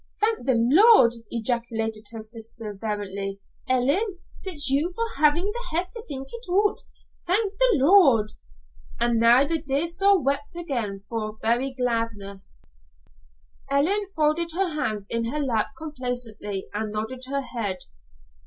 [0.19, 3.39] "Thank the Lord!" ejaculated her sister, fervently.
[3.69, 6.81] "Ellen, it's you for havin' the head to think it oot,
[7.27, 8.31] thank the Lord!"
[8.99, 12.59] And now the dear soul wept again for very gladness.
[13.69, 17.83] Ellen folded her hands in her lap complaisantly and nodded her head.